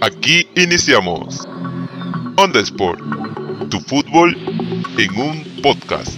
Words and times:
Aquí 0.00 0.48
iniciamos 0.54 1.44
Onda 2.36 2.60
Sport, 2.60 3.00
tu 3.68 3.80
fútbol 3.80 4.36
en 4.96 5.20
un 5.20 5.44
podcast. 5.60 6.12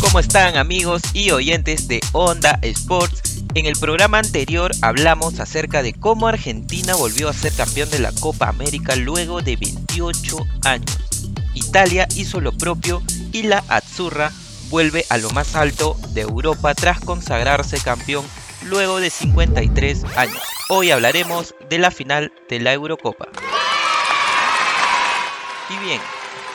¿Cómo 0.00 0.20
están 0.20 0.56
amigos 0.56 1.02
y 1.12 1.32
oyentes 1.32 1.88
de 1.88 2.00
Onda 2.12 2.60
Sports? 2.62 3.42
En 3.54 3.66
el 3.66 3.74
programa 3.80 4.20
anterior 4.20 4.70
hablamos 4.82 5.40
acerca 5.40 5.82
de 5.82 5.94
cómo 5.94 6.28
Argentina 6.28 6.94
volvió 6.94 7.28
a 7.28 7.32
ser 7.32 7.52
campeón 7.54 7.90
de 7.90 7.98
la 7.98 8.12
Copa 8.12 8.48
América 8.48 8.94
luego 8.94 9.42
de 9.42 9.56
28 9.56 10.36
años. 10.62 10.96
Italia 11.54 12.06
hizo 12.14 12.40
lo 12.40 12.52
propio 12.52 13.02
y 13.32 13.42
la 13.42 13.64
Azzurra 13.66 14.30
vuelve 14.68 15.04
a 15.10 15.18
lo 15.18 15.30
más 15.30 15.54
alto 15.54 15.96
de 16.10 16.22
Europa 16.22 16.74
tras 16.74 17.00
consagrarse 17.00 17.78
campeón 17.80 18.24
luego 18.64 19.00
de 19.00 19.10
53 19.10 20.04
años. 20.16 20.42
Hoy 20.68 20.90
hablaremos 20.90 21.54
de 21.68 21.78
la 21.78 21.90
final 21.90 22.32
de 22.48 22.60
la 22.60 22.72
Eurocopa. 22.72 23.28
Y 25.68 25.84
bien, 25.84 26.00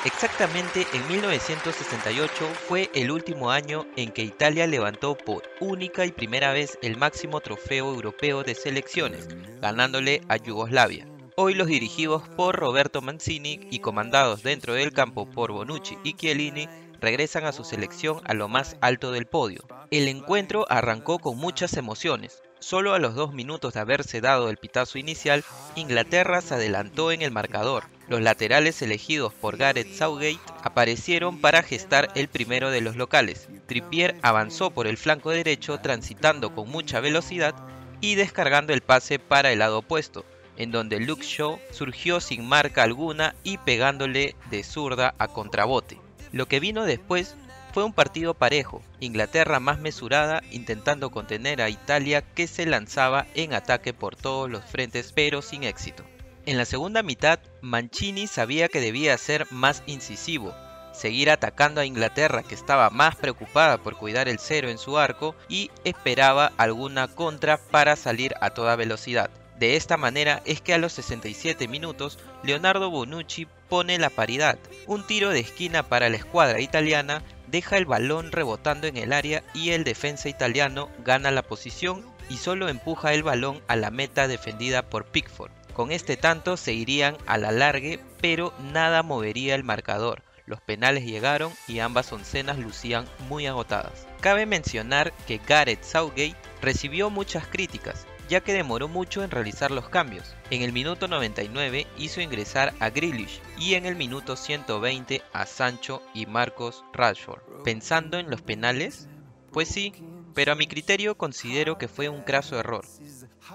exactamente 0.05 0.87
en 0.93 1.07
1968 1.07 2.49
fue 2.67 2.89
el 2.93 3.11
último 3.11 3.51
año 3.51 3.85
en 3.95 4.11
que 4.11 4.23
Italia 4.23 4.67
levantó 4.67 5.15
por 5.15 5.43
única 5.59 6.05
y 6.05 6.11
primera 6.11 6.51
vez 6.53 6.77
el 6.81 6.97
máximo 6.97 7.39
trofeo 7.41 7.93
europeo 7.93 8.43
de 8.43 8.55
selecciones, 8.55 9.27
ganándole 9.61 10.21
a 10.27 10.37
Yugoslavia. 10.37 11.07
Hoy 11.35 11.55
los 11.55 11.67
dirigidos 11.67 12.27
por 12.35 12.57
Roberto 12.57 13.01
Mancini 13.01 13.61
y 13.71 13.79
comandados 13.79 14.43
dentro 14.43 14.73
del 14.73 14.91
campo 14.91 15.29
por 15.29 15.51
Bonucci 15.51 15.97
y 16.03 16.13
Chiellini 16.13 16.67
regresan 17.01 17.45
a 17.45 17.51
su 17.51 17.63
selección 17.63 18.21
a 18.25 18.33
lo 18.33 18.47
más 18.47 18.77
alto 18.79 19.11
del 19.11 19.25
podio. 19.25 19.65
El 19.89 20.07
encuentro 20.07 20.65
arrancó 20.69 21.19
con 21.19 21.37
muchas 21.37 21.75
emociones. 21.75 22.41
Solo 22.59 22.93
a 22.93 22.99
los 22.99 23.15
dos 23.15 23.33
minutos 23.33 23.73
de 23.73 23.79
haberse 23.79 24.21
dado 24.21 24.49
el 24.49 24.57
pitazo 24.57 24.99
inicial, 24.99 25.43
Inglaterra 25.75 26.41
se 26.41 26.53
adelantó 26.53 27.11
en 27.11 27.23
el 27.23 27.31
marcador. 27.31 27.85
Los 28.07 28.21
laterales 28.21 28.81
elegidos 28.83 29.33
por 29.33 29.57
Gareth 29.57 29.91
Southgate 29.91 30.39
aparecieron 30.61 31.41
para 31.41 31.63
gestar 31.63 32.09
el 32.13 32.27
primero 32.27 32.69
de 32.69 32.81
los 32.81 32.95
locales. 32.95 33.49
Trippier 33.65 34.15
avanzó 34.21 34.69
por 34.69 34.85
el 34.85 34.97
flanco 34.97 35.31
derecho 35.31 35.79
transitando 35.79 36.53
con 36.53 36.69
mucha 36.69 36.99
velocidad 36.99 37.55
y 37.99 38.13
descargando 38.13 38.73
el 38.73 38.81
pase 38.81 39.17
para 39.17 39.51
el 39.51 39.59
lado 39.59 39.79
opuesto, 39.79 40.23
en 40.57 40.71
donde 40.71 40.99
Luke 40.99 41.23
Shaw 41.23 41.57
surgió 41.71 42.19
sin 42.19 42.47
marca 42.47 42.83
alguna 42.83 43.33
y 43.43 43.57
pegándole 43.57 44.35
de 44.51 44.63
zurda 44.63 45.15
a 45.17 45.29
contrabote. 45.29 45.99
Lo 46.31 46.47
que 46.47 46.59
vino 46.59 46.85
después 46.85 47.35
fue 47.73 47.83
un 47.83 47.93
partido 47.93 48.33
parejo, 48.33 48.81
Inglaterra 48.99 49.59
más 49.59 49.79
mesurada 49.79 50.43
intentando 50.51 51.09
contener 51.09 51.61
a 51.61 51.69
Italia 51.69 52.21
que 52.21 52.47
se 52.47 52.65
lanzaba 52.65 53.27
en 53.33 53.53
ataque 53.53 53.93
por 53.93 54.15
todos 54.15 54.49
los 54.49 54.63
frentes 54.63 55.11
pero 55.13 55.41
sin 55.41 55.63
éxito. 55.63 56.03
En 56.45 56.57
la 56.57 56.65
segunda 56.65 57.03
mitad, 57.03 57.39
Mancini 57.61 58.27
sabía 58.27 58.67
que 58.67 58.81
debía 58.81 59.17
ser 59.17 59.45
más 59.51 59.83
incisivo, 59.85 60.53
seguir 60.93 61.29
atacando 61.29 61.81
a 61.81 61.85
Inglaterra 61.85 62.43
que 62.43 62.55
estaba 62.55 62.89
más 62.89 63.15
preocupada 63.15 63.77
por 63.77 63.95
cuidar 63.95 64.27
el 64.27 64.39
cero 64.39 64.69
en 64.69 64.77
su 64.77 64.97
arco 64.97 65.35
y 65.47 65.69
esperaba 65.83 66.51
alguna 66.57 67.07
contra 67.07 67.57
para 67.57 67.95
salir 67.95 68.33
a 68.41 68.51
toda 68.51 68.75
velocidad. 68.75 69.29
De 69.61 69.75
esta 69.75 69.95
manera 69.95 70.41
es 70.45 70.59
que 70.59 70.73
a 70.73 70.79
los 70.79 70.93
67 70.93 71.67
minutos 71.67 72.17
Leonardo 72.41 72.89
Bonucci 72.89 73.47
pone 73.69 73.99
la 73.99 74.09
paridad. 74.09 74.57
Un 74.87 75.05
tiro 75.05 75.29
de 75.29 75.39
esquina 75.39 75.83
para 75.83 76.09
la 76.09 76.15
escuadra 76.15 76.59
italiana 76.59 77.21
deja 77.45 77.77
el 77.77 77.85
balón 77.85 78.31
rebotando 78.31 78.87
en 78.87 78.97
el 78.97 79.13
área 79.13 79.43
y 79.53 79.69
el 79.69 79.83
defensa 79.83 80.29
italiano 80.29 80.89
gana 81.05 81.29
la 81.29 81.43
posición 81.43 82.03
y 82.27 82.37
solo 82.37 82.69
empuja 82.69 83.13
el 83.13 83.21
balón 83.21 83.61
a 83.67 83.75
la 83.75 83.91
meta 83.91 84.27
defendida 84.27 84.89
por 84.89 85.05
Pickford. 85.05 85.51
Con 85.73 85.91
este 85.91 86.17
tanto 86.17 86.57
se 86.57 86.73
irían 86.73 87.15
a 87.27 87.37
la 87.37 87.51
largue, 87.51 87.99
pero 88.19 88.55
nada 88.73 89.03
movería 89.03 89.53
el 89.53 89.63
marcador. 89.63 90.23
Los 90.47 90.59
penales 90.59 91.05
llegaron 91.05 91.53
y 91.67 91.79
ambas 91.79 92.11
oncenas 92.11 92.57
lucían 92.57 93.05
muy 93.29 93.45
agotadas. 93.45 94.07
Cabe 94.21 94.47
mencionar 94.47 95.13
que 95.27 95.37
Gareth 95.37 95.83
Southgate 95.83 96.35
recibió 96.61 97.11
muchas 97.11 97.45
críticas, 97.45 98.07
ya 98.31 98.39
que 98.39 98.53
demoró 98.53 98.87
mucho 98.87 99.25
en 99.25 99.29
realizar 99.29 99.71
los 99.71 99.89
cambios. 99.89 100.37
En 100.51 100.61
el 100.61 100.71
minuto 100.71 101.09
99 101.09 101.85
hizo 101.97 102.21
ingresar 102.21 102.73
a 102.79 102.89
Grealish 102.89 103.41
y 103.59 103.73
en 103.73 103.85
el 103.85 103.97
minuto 103.97 104.37
120 104.37 105.21
a 105.33 105.45
Sancho 105.45 106.01
y 106.13 106.27
Marcos 106.27 106.85
Rashford. 106.93 107.41
¿Pensando 107.65 108.17
en 108.17 108.29
los 108.29 108.41
penales? 108.41 109.09
Pues 109.51 109.67
sí, 109.67 109.93
pero 110.33 110.53
a 110.53 110.55
mi 110.55 110.67
criterio 110.67 111.17
considero 111.17 111.77
que 111.77 111.89
fue 111.89 112.07
un 112.07 112.21
craso 112.21 112.57
error. 112.57 112.85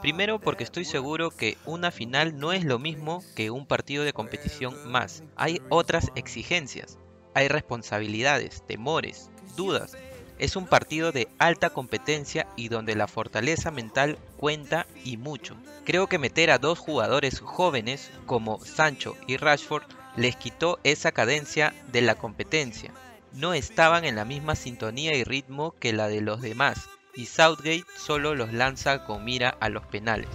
Primero 0.03 0.41
porque 0.41 0.65
estoy 0.65 0.84
seguro 0.84 1.31
que 1.31 1.56
una 1.65 1.91
final 1.91 2.38
no 2.38 2.53
es 2.53 2.62
lo 2.62 2.78
mismo 2.78 3.25
que 3.34 3.50
un 3.50 3.65
partido 3.65 4.04
de 4.04 4.12
competición 4.12 4.91
más. 4.91 5.22
Hay 5.36 5.62
otras 5.70 6.12
exigencias, 6.16 6.98
hay 7.32 7.48
responsabilidades, 7.48 8.62
temores, 8.66 9.31
dudas, 9.56 9.97
es 10.38 10.56
un 10.56 10.66
partido 10.66 11.12
de 11.12 11.28
alta 11.38 11.70
competencia 11.70 12.47
y 12.56 12.69
donde 12.69 12.94
la 12.94 13.06
fortaleza 13.06 13.70
mental 13.70 14.19
cuenta 14.36 14.86
y 15.04 15.16
mucho. 15.16 15.56
Creo 15.84 16.08
que 16.08 16.19
meter 16.19 16.50
a 16.50 16.58
dos 16.58 16.78
jugadores 16.78 17.41
jóvenes 17.41 18.10
como 18.26 18.58
Sancho 18.64 19.16
y 19.26 19.36
Rashford 19.36 19.84
les 20.16 20.36
quitó 20.36 20.78
esa 20.84 21.12
cadencia 21.12 21.74
de 21.92 22.02
la 22.02 22.14
competencia. 22.14 22.92
No 23.32 23.54
estaban 23.54 24.04
en 24.04 24.16
la 24.16 24.24
misma 24.24 24.54
sintonía 24.56 25.14
y 25.14 25.24
ritmo 25.24 25.74
que 25.78 25.92
la 25.92 26.08
de 26.08 26.20
los 26.20 26.41
demás 26.41 26.88
y 27.14 27.26
Southgate 27.26 27.84
solo 27.97 28.34
los 28.34 28.53
lanza 28.53 29.04
con 29.04 29.24
mira 29.24 29.56
a 29.60 29.68
los 29.68 29.86
penales. 29.86 30.28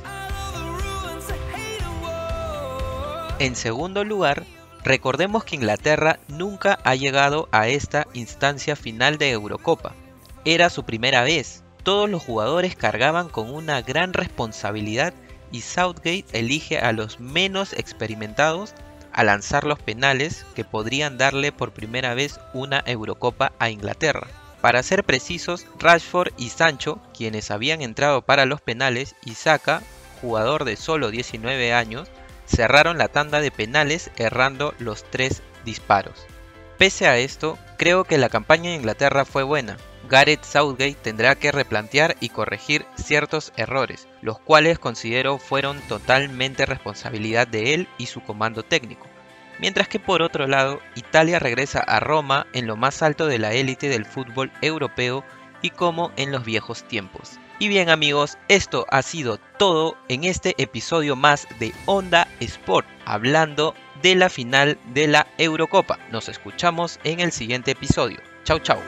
En 3.40 3.56
segundo 3.56 4.04
lugar, 4.04 4.46
Recordemos 4.84 5.44
que 5.44 5.56
Inglaterra 5.56 6.20
nunca 6.28 6.80
ha 6.84 6.96
llegado 6.96 7.48
a 7.52 7.68
esta 7.68 8.08
instancia 8.14 8.76
final 8.76 9.18
de 9.18 9.32
Eurocopa. 9.32 9.94
Era 10.44 10.70
su 10.70 10.84
primera 10.84 11.24
vez. 11.24 11.64
Todos 11.84 12.10
los 12.10 12.24
jugadores 12.24 12.76
cargaban 12.76 13.30
con 13.30 13.54
una 13.54 13.82
gran 13.82 14.14
responsabilidad 14.14 15.14
y 15.52 15.62
Southgate 15.62 16.26
elige 16.34 16.80
a 16.80 16.94
los 16.94 17.20
menos 17.20 17.74
experimentados 17.74 18.74
a 19.14 19.24
lanzar 19.24 19.66
los 19.66 19.80
penales 19.80 20.46
que 20.56 20.64
podrían 20.64 21.18
darle 21.18 21.52
por 21.52 21.72
primera 21.72 22.14
vez 22.14 22.40
una 22.54 22.84
Eurocopa 22.86 23.52
a 23.60 23.70
Inglaterra. 23.70 24.28
Para 24.62 24.84
ser 24.84 25.04
precisos, 25.04 25.66
Rashford 25.80 26.34
y 26.38 26.50
Sancho, 26.50 27.00
quienes 27.16 27.52
habían 27.52 27.82
entrado 27.82 28.22
para 28.22 28.46
los 28.46 28.62
penales, 28.62 29.16
y 29.26 29.34
Saka, 29.34 29.82
jugador 30.22 30.66
de 30.66 30.78
solo 30.78 31.10
19 31.10 31.74
años, 31.74 32.10
cerraron 32.52 32.98
la 32.98 33.08
tanda 33.08 33.40
de 33.40 33.52
penales 33.52 34.12
errando 34.18 34.74
los 34.78 35.04
tres 35.10 35.42
disparos. 35.66 36.26
Pese 36.78 37.08
a 37.08 37.18
esto, 37.18 37.58
creo 37.78 38.04
que 38.04 38.18
la 38.18 38.30
campaña 38.30 38.72
de 38.72 38.76
Inglaterra 38.76 39.26
fue 39.26 39.44
buena. 39.44 39.78
Gareth 40.10 40.44
Southgate 40.44 40.98
tendrá 41.02 41.36
que 41.36 41.52
replantear 41.52 42.18
y 42.20 42.30
corregir 42.30 42.86
ciertos 42.96 43.54
errores, 43.56 44.08
los 44.22 44.40
cuales 44.40 44.80
considero 44.80 45.38
fueron 45.38 45.80
totalmente 45.82 46.66
responsabilidad 46.66 47.48
de 47.48 47.74
él 47.74 47.88
y 47.98 48.08
su 48.08 48.22
comando 48.22 48.64
técnico. 48.64 49.08
Mientras 49.60 49.88
que 49.88 50.00
por 50.00 50.22
otro 50.22 50.48
lado, 50.48 50.80
Italia 50.96 51.38
regresa 51.40 51.80
a 51.80 52.00
Roma 52.00 52.48
en 52.52 52.66
lo 52.68 52.76
más 52.76 53.04
alto 53.04 53.28
de 53.28 53.38
la 53.38 53.54
élite 53.54 53.90
del 53.90 54.06
fútbol 54.06 54.52
europeo 54.62 55.24
y 55.62 55.70
como 55.70 56.12
en 56.18 56.32
los 56.32 56.44
viejos 56.44 56.84
tiempos. 56.88 57.40
Y 57.62 57.68
bien 57.68 57.92
amigos, 57.92 58.40
esto 58.48 58.88
ha 58.90 59.04
sido 59.04 59.38
todo 59.60 59.96
en 60.10 60.24
este 60.24 60.56
episodio 60.58 61.16
más 61.16 61.48
de 61.60 61.72
Onda 61.86 62.28
Sport, 62.40 62.88
hablando 63.06 63.76
de 64.02 64.16
la 64.16 64.32
final 64.32 64.80
de 64.96 65.08
la 65.08 65.28
Eurocopa. 65.38 66.00
Nos 66.10 66.28
escuchamos 66.28 67.00
en 67.04 67.20
el 67.20 67.32
siguiente 67.32 67.70
episodio. 67.70 68.18
Chau 68.46 68.58
chau. 68.62 68.80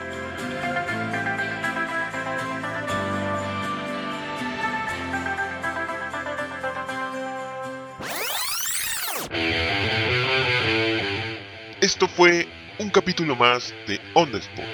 Esto 11.80 12.08
fue 12.08 12.48
un 12.80 12.90
capítulo 12.90 13.36
más 13.36 13.72
de 13.86 14.00
Onda 14.14 14.38
Sport. 14.38 14.68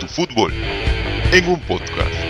Tu 0.00 0.08
fútbol 0.08 0.54
en 1.32 1.46
un 1.48 1.60
podcast. 1.60 2.29